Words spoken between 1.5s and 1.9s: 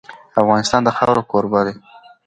دی.